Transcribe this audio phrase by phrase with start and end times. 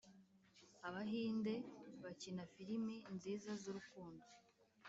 [0.87, 1.55] abahinde
[2.03, 4.25] bakina filimi nziza z’ urukundo